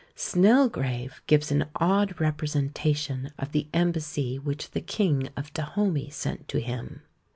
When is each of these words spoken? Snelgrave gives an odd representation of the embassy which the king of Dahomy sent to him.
Snelgrave 0.15 1.21
gives 1.27 1.51
an 1.51 1.69
odd 1.75 2.19
representation 2.19 3.29
of 3.37 3.51
the 3.51 3.67
embassy 3.71 4.39
which 4.39 4.71
the 4.71 4.81
king 4.81 5.29
of 5.37 5.53
Dahomy 5.53 6.11
sent 6.11 6.47
to 6.47 6.59
him. 6.59 7.03